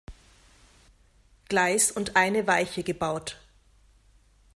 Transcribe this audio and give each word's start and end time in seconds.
Gleis 1.47 1.91
und 1.91 2.15
eine 2.15 2.47
Weiche 2.47 2.81
gebaut. 2.81 3.37